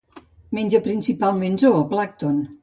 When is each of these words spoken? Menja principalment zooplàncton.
Menja 0.57 0.79
principalment 0.87 1.61
zooplàncton. 1.65 2.43